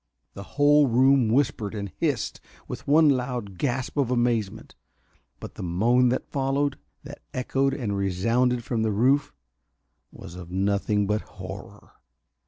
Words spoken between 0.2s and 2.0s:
The whole room whispered and